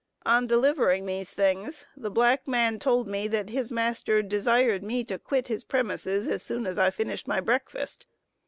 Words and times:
On 0.25 0.47
delivering 0.47 1.05
these 1.05 1.31
things, 1.35 1.85
the 1.95 2.09
black 2.09 2.47
man 2.47 2.79
told 2.79 3.07
me 3.07 3.27
that 3.27 3.51
his 3.51 3.71
master 3.71 4.23
desired 4.23 4.83
me 4.83 5.03
to 5.03 5.19
quit 5.19 5.47
his 5.47 5.63
premises 5.63 6.27
as 6.27 6.41
soon 6.41 6.65
as 6.65 6.79
I 6.79 6.85
had 6.85 6.95
finished 6.95 7.27
my 7.27 7.39
breakfast. 7.39 8.07